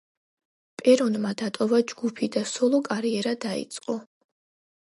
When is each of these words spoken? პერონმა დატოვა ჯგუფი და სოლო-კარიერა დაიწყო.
პერონმა 0.81 1.33
დატოვა 1.41 1.81
ჯგუფი 1.93 2.31
და 2.37 2.43
სოლო-კარიერა 2.55 3.35
დაიწყო. 3.49 4.01